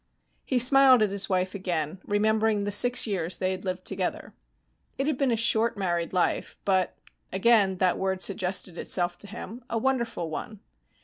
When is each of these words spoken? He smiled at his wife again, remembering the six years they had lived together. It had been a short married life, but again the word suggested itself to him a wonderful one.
He 0.43 0.57
smiled 0.57 1.03
at 1.03 1.11
his 1.11 1.29
wife 1.29 1.53
again, 1.53 1.99
remembering 2.05 2.63
the 2.63 2.71
six 2.71 3.05
years 3.05 3.37
they 3.37 3.51
had 3.51 3.63
lived 3.63 3.85
together. 3.85 4.33
It 4.97 5.05
had 5.05 5.15
been 5.15 5.29
a 5.29 5.35
short 5.35 5.77
married 5.77 6.11
life, 6.11 6.57
but 6.65 6.97
again 7.31 7.77
the 7.77 7.93
word 7.95 8.19
suggested 8.23 8.79
itself 8.79 9.19
to 9.19 9.27
him 9.27 9.63
a 9.69 9.77
wonderful 9.77 10.31
one. 10.31 10.59